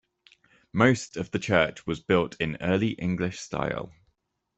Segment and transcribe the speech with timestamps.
[0.73, 3.93] Most of the church was built in Early English style.